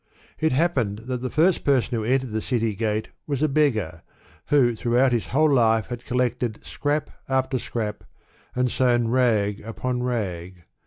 It 0.39 0.51
happened 0.51 1.03
that 1.05 1.21
the 1.21 1.29
first 1.29 1.63
person 1.63 1.95
who 1.95 2.03
entered 2.03 2.31
the 2.31 2.41
city 2.41 2.73
gate 2.73 3.09
was 3.27 3.43
a 3.43 3.47
beggar, 3.47 4.01
who 4.47 4.75
throughout 4.75 5.11
his 5.11 5.27
whole 5.27 5.53
life 5.53 5.89
had 5.89 6.05
collected 6.05 6.57
scrap 6.63 7.11
after 7.29 7.59
scrap, 7.59 8.03
and 8.55 8.71
sewn 8.71 9.09
rag 9.09 9.61
upon 9.63 10.01
rag. 10.01 10.63